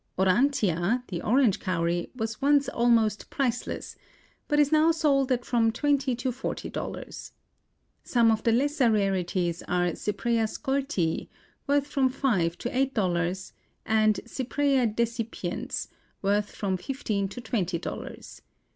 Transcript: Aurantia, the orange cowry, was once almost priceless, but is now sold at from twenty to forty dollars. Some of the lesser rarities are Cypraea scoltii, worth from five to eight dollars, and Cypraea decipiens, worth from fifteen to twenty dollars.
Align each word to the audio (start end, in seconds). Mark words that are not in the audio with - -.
Aurantia, 0.17 1.03
the 1.09 1.21
orange 1.21 1.59
cowry, 1.59 2.09
was 2.15 2.41
once 2.41 2.67
almost 2.67 3.29
priceless, 3.29 3.95
but 4.47 4.57
is 4.59 4.71
now 4.71 4.89
sold 4.89 5.31
at 5.31 5.45
from 5.45 5.71
twenty 5.71 6.15
to 6.15 6.31
forty 6.31 6.71
dollars. 6.71 7.33
Some 8.03 8.31
of 8.31 8.41
the 8.41 8.51
lesser 8.51 8.89
rarities 8.89 9.61
are 9.67 9.91
Cypraea 9.93 10.47
scoltii, 10.49 11.29
worth 11.67 11.85
from 11.85 12.09
five 12.09 12.57
to 12.57 12.75
eight 12.75 12.95
dollars, 12.95 13.53
and 13.85 14.19
Cypraea 14.25 14.87
decipiens, 14.87 15.87
worth 16.23 16.49
from 16.55 16.77
fifteen 16.77 17.27
to 17.27 17.39
twenty 17.39 17.77
dollars. 17.77 18.41